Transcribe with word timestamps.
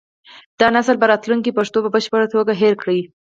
دا 0.59 0.67
نسل 0.75 0.95
به 0.99 1.05
راتلونکي 1.11 1.49
کې 1.51 1.57
پښتو 1.57 1.77
په 1.83 1.89
بشپړه 1.95 2.27
توګه 2.33 2.51
هېره 2.61 2.77
کړي. 2.81 2.99